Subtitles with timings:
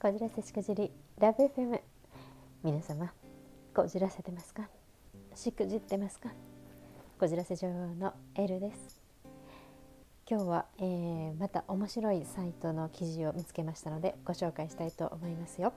[0.00, 1.80] こじらせしくじりラブ FM
[2.62, 3.10] 皆様
[3.74, 4.68] こじらせてますか？
[5.34, 6.28] しくじってますか？
[7.18, 9.00] こじらせ女王のエルです。
[10.28, 15.72] 今日は、えー、また面白いサイトの記事を見つけましたのでご紹介したいと思いますよ、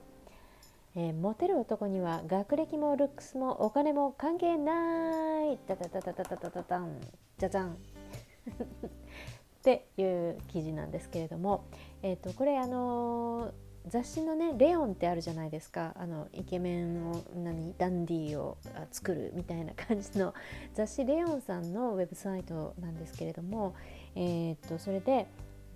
[0.96, 5.58] えー、モテる男には学歴もルックスもお金も関係ない。
[5.66, 7.00] タタタタタタタタタン。
[7.38, 7.72] じゃじゃん。
[7.72, 11.64] っていう記事なんですけれども、
[12.02, 13.52] えーと、これあの
[13.88, 15.94] 雑誌のね「レオン」ってあるじゃないですか。
[15.96, 18.58] あのイケメンを何ダンディーを
[18.90, 20.34] 作るみたいな感じの
[20.74, 23.74] 雑誌「レオン」さんのウェブサイトなんですけれども、
[24.14, 25.26] えーと、それで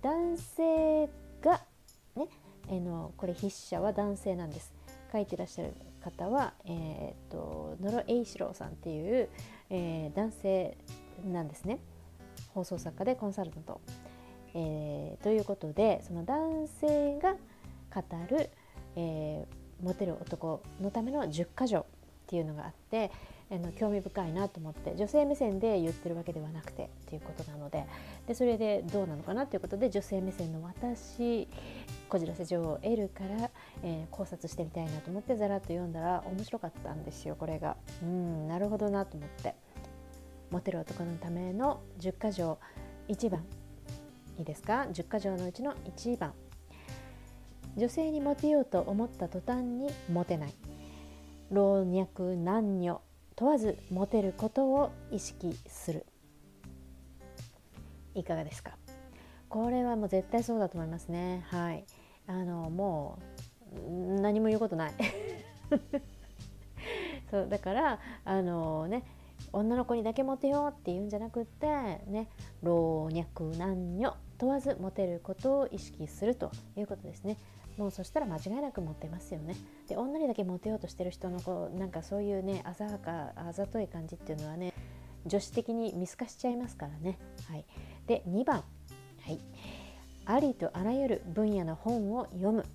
[0.01, 1.09] 男性
[1.41, 1.65] が
[2.15, 2.27] ね、
[2.69, 4.73] え、のこれ筆者は男性なんです。
[5.11, 9.29] 書いてらっしゃる方は、えーと、野呂栄一郎さんっていう、
[9.69, 10.77] えー、男性
[11.25, 11.79] なんですね。
[12.53, 13.81] 放送作家でコンサルタント、
[14.53, 17.35] えー、ということでその男性が
[17.95, 18.49] 語る、
[18.95, 21.85] えー、モテる男のための10箇条っ
[22.27, 23.11] ていうのがあって
[23.51, 27.85] あの興味深いなと思って女性目線で言ってるわけではなくてっていうことなので
[28.27, 31.47] でそれでどうなのかなということで女性目線の私
[32.09, 33.51] こじらせ女王 L から、
[33.83, 37.77] えー、考察してみたいなと思ってざらっと読んだら面白かったんですよこれが。
[38.01, 39.55] うんなるほどなと思って。
[40.51, 42.59] モテる男のための10箇条
[43.07, 43.43] 1番
[44.37, 46.33] いいですか？10箇条のうちの1番
[47.75, 50.53] 女性にモテようと思った途端にモテない
[51.51, 53.01] 老若男女
[53.35, 56.05] 問わずモテることを意識する。
[58.13, 58.77] いかがですか？
[59.49, 61.45] これはもう絶対そうだと思いますね。
[61.49, 61.83] はい。
[62.27, 63.19] あのも
[63.87, 64.93] う何も言うことない。
[67.29, 69.03] そうだからあのね
[69.51, 71.67] 女の子にだけモテようっていうんじゃなくって
[72.07, 72.29] ね
[72.63, 77.35] 老若男女問わずモテることを意識するということですね。
[77.77, 79.55] もうそしたら間違いなくモテますよね。
[79.87, 84.73] で女にだけモテようとしてる人のこうなんかそういうね浅はかあざとい感じっていうのはね
[85.25, 87.17] 女子的に見透かしちゃいますからね。
[87.49, 87.65] はい、
[88.07, 88.63] で2番、
[89.21, 89.39] はい、
[90.25, 92.65] ありとあらゆる分野の本を読む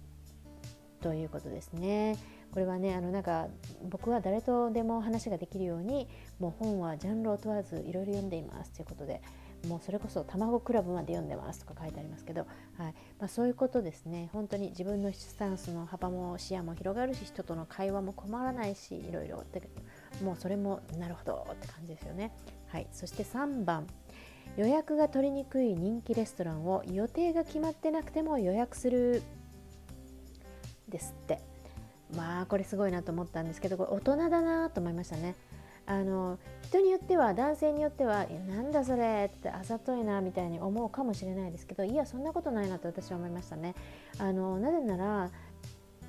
[1.01, 2.17] ということですね。
[2.53, 3.47] これはねあのなんか
[3.89, 6.09] 僕は誰とでも話ができるように
[6.39, 9.23] もう本はジャンルを問わずいろいろ読んでいますということで
[9.69, 12.47] もうそれこそ卵クラブまで読んでますとか書いてありますけど、
[12.79, 12.95] はい。
[13.19, 14.31] まあ、そういうことですね。
[14.33, 19.45] 本当に自分のスタンスの幅も視野も広がるし人との会話も困らないしいろいろ。
[20.23, 22.33] もうそれもなるほどって感じですよね。
[22.69, 23.87] はい、そして3番。
[24.57, 29.23] 予約が取りにくい人気レストランを予定が決まってなくても予約する
[30.89, 31.41] ですって。
[32.17, 35.37] まあこれすごいなと思ったんですけどこれ大人だなと思いましたね。
[35.91, 43.75] あの人によっては男性によっては「なんだそれ」ってあざといなみたいに思うかもしれないですけどいやそんなことないなと私は思いましたね。
[44.19, 45.31] あのなぜなら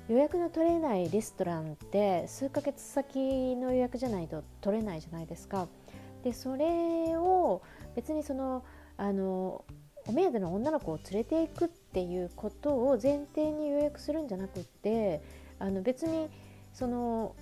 [0.06, 5.66] 予約の取れないレストランって数ヶ月先の予約じゃないと取れないじゃないですか。
[6.22, 7.60] でそれを
[7.96, 8.62] 別にその
[8.96, 9.64] あの
[10.06, 15.22] お目当ての女の子を連れていくっていうことを前提に予約するんじゃなくって
[15.58, 16.30] あの別に
[16.72, 17.34] その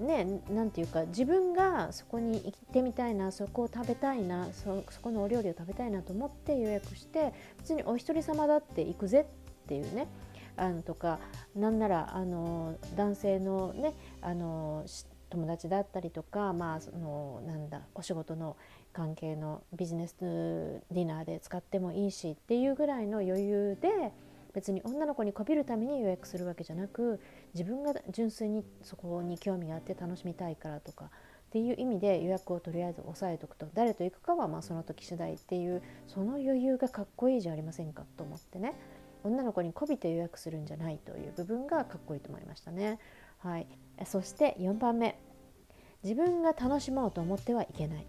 [0.00, 9.26] ねなんていうか自分がそこに行ってみたいなそこを食べたいなそこのお料理を食べたいなと思って予約して別にお一人様だって行くぜ
[9.64, 10.08] っていうね
[10.56, 11.18] あのとか
[11.54, 14.84] なんならあの男性のねあの
[15.30, 18.56] 友達だったりとか、まあ、そのなんだお仕事の
[18.92, 24.12] 関係のビジネスディナーで使ってもいいしっていうぐらいの余裕で
[24.54, 27.20] 別に女の子にこびるために予約するわけじゃなく
[27.54, 31.08] 自分が純粋にそこに興味があって楽しみたいからとかっ
[31.50, 33.66] ていう意味で予約をとりあえず押さえておくと。
[33.74, 38.74] 誰と行くかはまあその時次第っていうその余裕がかっこいいじゃありませんかと思ってね。
[39.24, 42.98] 女の子にこびて予約するんじゃないという部分がかっこいいと思いましたね。
[43.38, 43.66] はい、
[44.06, 45.18] そして4番目。
[46.02, 48.06] 自分が楽しもうと思ってはいけない。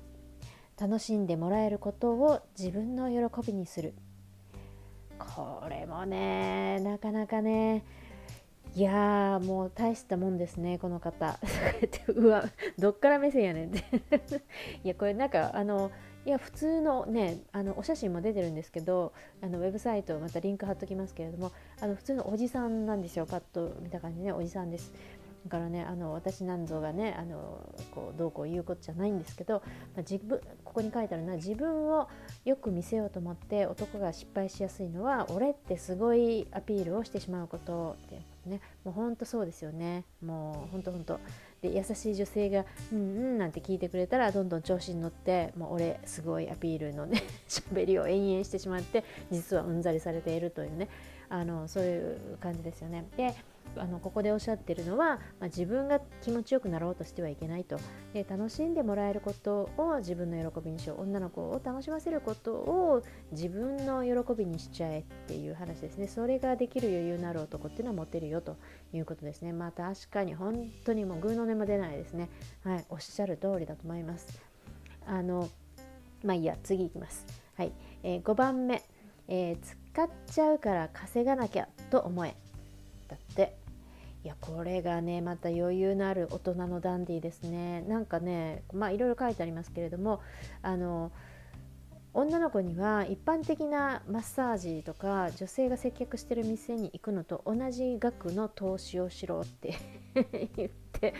[0.79, 3.93] 楽しんでもらえることを自分の喜びにする。
[5.35, 7.83] これもねなかなかね
[8.73, 11.37] いやもう大したもんですねこの方。
[12.15, 12.45] うわ
[12.79, 13.83] どっから目線やねんって。
[14.83, 15.91] いやこれなんかあの
[16.25, 21.51] いや普通のねあのお写真も出てるんですけどあのウェブサイトまたリンク貼っときますけれども
[21.81, 23.25] あの普通のおじさんなんですよ。
[23.25, 24.93] パッと見た感じねおじさんです。
[25.45, 27.59] だからねあの私なんぞがねあの
[27.91, 29.61] こうどうこう言うことじゃないんですけど、ま
[29.97, 32.07] あ、自分ここに書いてあるのは自分を
[32.45, 40.05] よく見せようと思って男が失敗しやすいのは俺ってすごいアピールをしてしまうことってねもうほんとそうですよね。
[40.23, 41.19] もうほんとほんと。
[41.61, 50.89] で優しい女性が「うんうん」なんて聞いてくれたらどんどん調子に乗ってもう俺すごいアピールのね 喋りを延々してしまって実はうんざりされているというね。
[51.31, 53.07] あのそういう感じですよね。
[53.15, 53.33] で
[53.77, 57.79] あのここでおっしゃってるのは、まあ、自分が気持ちよくなろうとしてはいけないと。
[58.13, 61.03] で楽しんでもらえることを自分の喜びにしよう。
[61.03, 63.01] 女の子を楽しませることを
[63.31, 66.09] 自分の喜びにしちゃえっていう話ですね。
[66.09, 68.57] それができる余裕のある男っていうのはモテるよと
[68.91, 69.53] いうことですね。
[69.53, 72.29] まあ確かに本当にもうグーの音も出ないですね。
[72.65, 72.85] はい。
[72.89, 74.41] おっしゃる通りだと思います。
[75.07, 75.47] あの
[76.23, 76.57] まあいいや。
[76.61, 77.25] 次いきます。
[77.55, 77.71] はい、
[78.03, 78.81] えー、5番目、
[79.27, 82.35] えー、使っちゃうから稼がなきゃと思え。
[83.07, 83.59] だって。
[84.23, 87.81] いやこれがねまた余裕のある大人のダンディーですね。
[87.87, 90.21] なんかねまあいろいろ書いてありますけれども
[90.61, 91.11] あの
[92.13, 99.75] 女の子には一般的なマッサージとか女性が接客してる店に行くのと同じ額の投資をしろって
[100.57, 101.13] 言って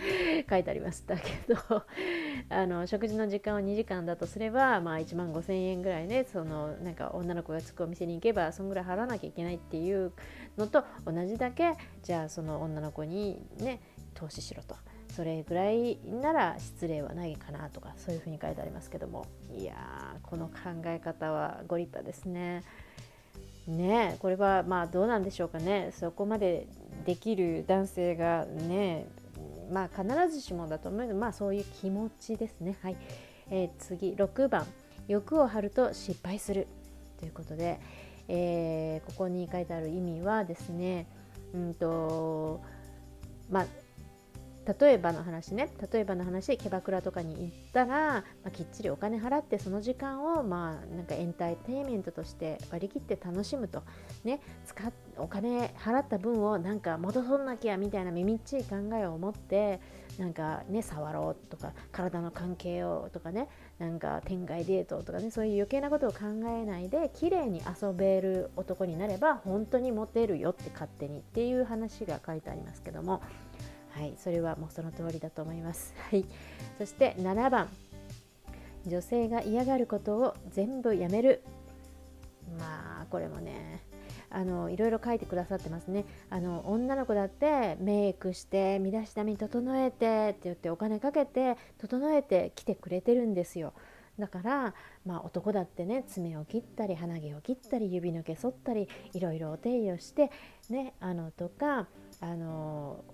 [0.48, 1.56] 書いてありましたけど
[2.50, 10.12] あの食事の時間は2時間だとすれば、まあ、1万5,000円ぐらいねそのなんか女の子がつくお店に行けばそんぐらい払わなきゃいけないっていう
[10.56, 13.80] のと同じだけじゃあその女の子にね
[14.14, 14.76] 投資しろと。
[15.12, 22.62] それぐらいなら失礼はないかなとかそういうふうに書いてありますけどもいやーこの考え方はご立派ですね。
[23.66, 25.90] ねこれはまあどうなんでしょうかね。
[25.92, 26.66] そこまで
[27.04, 29.06] できる男性がね
[29.70, 32.76] まあ必ずしもだと思うけどまあそういう気持ちですね。
[32.82, 32.96] はい、
[33.50, 34.66] えー、次6番。
[35.08, 36.68] 欲を張ると失敗する。
[37.18, 37.78] ということで、
[38.28, 41.06] えー、ここに書いてある意味はですね
[41.54, 42.60] うんと
[43.48, 43.66] まあ
[44.80, 45.70] 例えばの話ね。
[45.92, 53.82] 例えばの話キャバクラとかに行ったら、まあ、きっちりお金払ってその時間を、まあ、なんかエンターテインメントとして割り切って楽しむと、
[54.24, 59.80] ね、使っお金払った分をなんか戻さなきゃみたいな耳っちい考えを持って
[60.18, 63.48] なんかね触ろうとか体の関係をとかね。
[63.78, 65.30] なんか天外デートとかね。
[65.30, 73.22] そういう余計なことを考えないで綺麗に遊べる男になれば本当にモテるよって勝手にっていう話が書いてありますけども。
[73.92, 75.94] はい、それはもうその通りだと思います。
[76.10, 76.24] はい、
[76.78, 77.68] そして7番。
[78.84, 81.42] 女性が嫌がることを全部やめる。
[82.58, 83.80] まあこれもね
[84.28, 86.04] あのいろいろ書いてくださってますね。
[86.30, 93.72] あの女の子だってメイクして身だしなみ整えてって言ってお金かけて整えて来てくれてるんですよ。
[94.18, 94.74] だから、
[95.06, 100.30] まあ、男だってね爪を切ったり鼻毛を切ったり指の毛剃ったりいろいろお手入れをして
[100.68, 101.86] ねあのとか
[102.20, 103.04] あの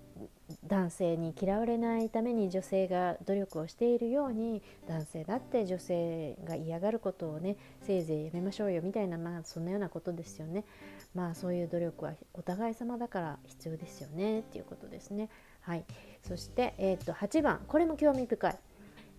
[0.67, 10.65] 男性に嫌われないために女性が努力をしているように男性だって女性が嫌がることをねせいぜいやめましょうよみたいなまあそんなようなことですよね。
[11.13, 15.29] まあそういう努力はお互い様だから必要ですよねっていうことですね。
[15.61, 15.85] はい。
[16.27, 17.61] そして、えー、と8番。
[17.67, 18.57] これも興味深い。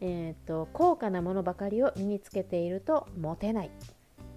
[0.03, 3.71] えーと高価なものばかりを身につけているとモテない。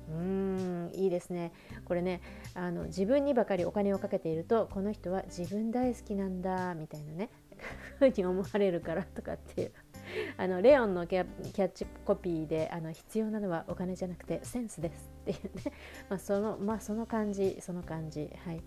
[0.10, 1.52] うーんいいですね。
[1.86, 2.22] これね
[2.54, 7.30] あの自分にばかりお金をかけているとこの人は自分大好きなんだみたいなね
[8.00, 9.72] ふうに思われるからとかっていう。
[10.38, 15.72] あのレオンのキャッチコピーであの必要なのはお金じゃなくてセンスですっていうね、
[16.10, 18.30] まあ、そのまあ、その感じその感じ。
[18.46, 18.62] はい。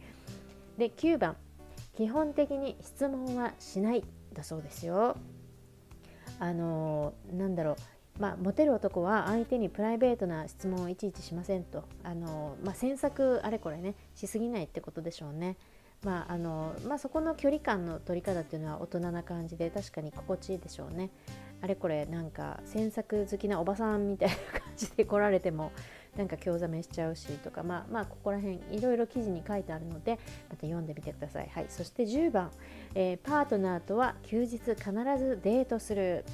[0.78, 1.36] で9番。
[1.94, 4.04] 基本的に質問はしない
[4.34, 5.16] だそうですよ。
[6.38, 7.76] あのなんだろう。
[8.18, 15.56] まあ、モテる男は相手にプライベートな質問をいちいちしませんとあの、まあ、詮索あれこれねしすぎないってことでしょうね。
[16.04, 21.11] まああのまあ、そこの距離感の取り方っていうのは大人な感じで確かに心地いいでしょうね。
[21.62, 25.73] あれこれなんか詮索好きなおばさんみたいな感じで来られても
[26.16, 30.18] なんか興ざめしちゃうしとかまあまあここら辺いろいろ記事に書いてあるので
[30.50, 31.49] また読んでみてください。
[31.49, 32.50] はい、そして10番、
[32.94, 34.75] えー、パートナーとは休日必
[35.18, 36.25] ずデートする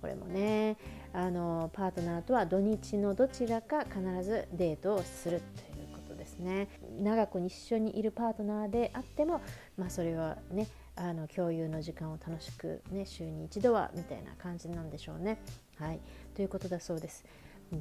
[0.00, 0.76] これもね
[1.12, 6.68] あのパートナーとは土日のどちらか必ずデートをするということですね
[7.00, 9.40] 長く一緒にいるパートナーであっても、
[9.76, 15.38] まあ、それはねあの共有の時間を楽しく、ね、週に一度はみたいな感じなんでしょうね。
[15.78, 16.00] はい、
[16.34, 17.24] ということだそうです。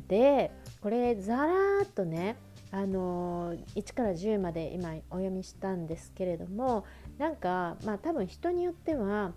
[0.07, 2.37] でこれざらっとね
[2.71, 6.85] あの1から10まで今お読みしたんですけれども
[7.17, 9.33] なんかまあ多分人によっては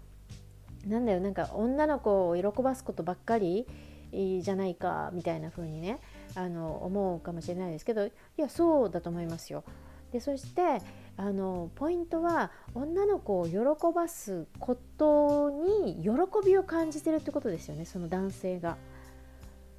[0.86, 3.66] なんだよなんか女の子を喜ばすことばっかり
[4.12, 5.98] じゃないかみたいな風にね
[6.34, 9.64] あの思うかもしれないですけどいやそうだと思いますよ。
[10.12, 10.80] でそして
[11.18, 13.58] あのポイントは女の子を喜
[13.94, 16.10] ばすことに喜
[16.46, 18.76] びを感じてるってことですよねその男性が。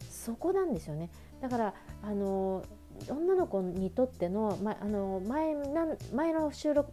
[0.09, 1.09] そこなんですよね
[1.41, 2.63] だからあの
[3.07, 5.55] 女の子にとっての,、ま、あの前
[6.13, 6.91] 前の収録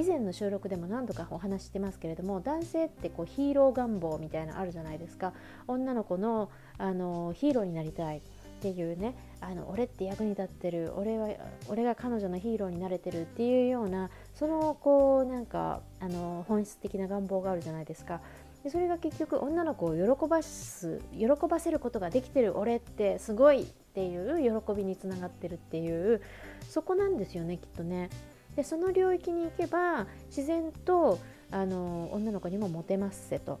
[0.00, 5.34] 以前の収録でも何度かお話してますけれども男性ってこうヒーロー願望みたいなのあるじゃないですか
[5.68, 8.20] 女の子のあのヒーローになりたいっ
[8.62, 11.28] ていうねあの俺って役に立ってる俺は
[11.68, 18.22] 俺が彼女のヒーローになれてるっていうようなそのこうなんかあの本質的な願望があるじゃないですか。
[18.64, 26.20] でそれが結局女の子を喜ばす喜ばせることができてる俺ってすごいっていう喜びにつながってるっていう
[26.68, 28.10] そこなんですよねきっとね。
[28.56, 31.18] でその領域に行けば自然と
[31.50, 33.60] あの女の子にもモテますせと。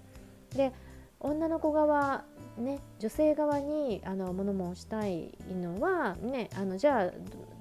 [0.54, 0.72] で
[1.20, 2.24] 女の子側
[2.56, 7.10] ね女性側にあの物申したいのはねあのじゃあ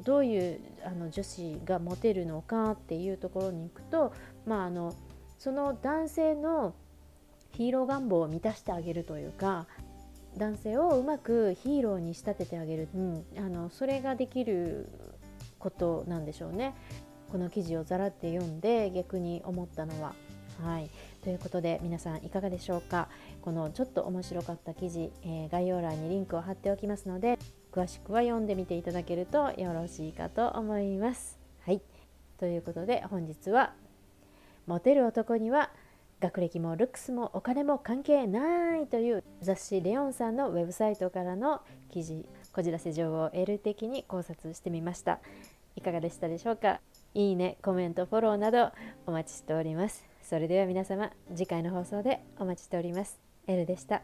[0.03, 4.13] どういうあの女子がモテるのかっていうところに行くと
[4.45, 4.95] まああの
[5.37, 6.73] その男性の
[7.51, 9.67] ヒーロー願望を満たしてあげるというか
[10.37, 14.87] 男性をうまくヒーローに仕立ててあげる、うん、あのそれができる
[15.57, 16.75] ことなんでしょうね。
[17.31, 20.13] この記事をざらって読んで逆に思ったのは。
[20.63, 20.89] はい、
[21.23, 23.07] ということで皆さんいかがでしょうか？
[23.41, 27.39] このちょっと面白かった記事、えー、概要欄にリンクを貼っておきますので
[27.71, 31.39] 詳しくは読んでみていただけるとよろしいかと思います。
[31.61, 31.81] はい
[32.37, 33.73] ということで本日は
[34.67, 35.71] 「モテる男には
[36.19, 45.19] 学歴もルックスもお金も関係ない」という雑誌「レオンさん」のウェブサイトからの記事こじらせ情を得る的に考察してみました。
[45.77, 46.81] いかがでしたでしょうか？
[47.13, 48.71] いいね、コメント、フォローなど
[49.07, 50.05] お待ちしております。
[50.21, 53.19] それでは皆様、次回の放送でお待ちしております。
[53.47, 54.03] エルでした。